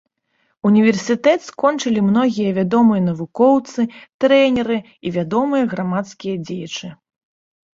Універсітэт 0.67 1.39
скончылі 1.49 1.99
многія 2.07 2.55
вядомыя 2.59 3.01
навукоўцы, 3.09 3.79
трэнеры 4.25 4.77
і 5.09 5.13
вядомыя 5.19 5.63
грамадскія 5.75 6.35
дзеячы. 6.49 6.87